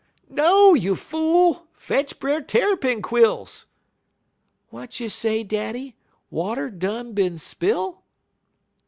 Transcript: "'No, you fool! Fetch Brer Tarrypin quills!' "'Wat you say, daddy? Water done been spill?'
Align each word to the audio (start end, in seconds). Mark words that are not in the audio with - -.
"'No, 0.31 0.73
you 0.73 0.95
fool! 0.95 1.67
Fetch 1.73 2.17
Brer 2.19 2.41
Tarrypin 2.41 3.03
quills!' 3.03 3.67
"'Wat 4.71 4.99
you 4.99 5.09
say, 5.09 5.43
daddy? 5.43 5.95
Water 6.31 6.71
done 6.71 7.13
been 7.13 7.37
spill?' 7.37 8.01